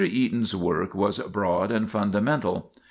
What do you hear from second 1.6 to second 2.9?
and fundamental.